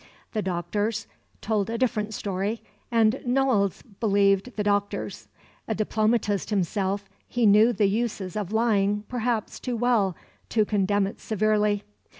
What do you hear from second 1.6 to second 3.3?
a different story, and